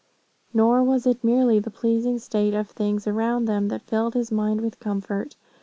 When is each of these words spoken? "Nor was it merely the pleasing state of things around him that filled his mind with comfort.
"Nor 0.51 0.81
was 0.83 1.05
it 1.05 1.23
merely 1.23 1.59
the 1.59 1.69
pleasing 1.69 2.17
state 2.17 2.55
of 2.55 2.71
things 2.71 3.05
around 3.05 3.47
him 3.47 3.67
that 3.67 3.83
filled 3.83 4.15
his 4.15 4.31
mind 4.31 4.59
with 4.59 4.79
comfort. 4.79 5.35